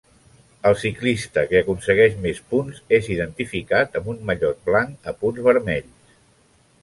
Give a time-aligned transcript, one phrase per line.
[0.69, 6.11] El ciclista que aconsegueix més punts és identificat amb un mallot blanc a punts vermells.